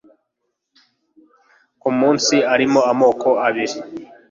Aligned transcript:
ku 1.81 1.89
munsi 1.99 2.35
arimo 2.53 2.79
amoko 2.91 3.29
abiri 3.47 3.75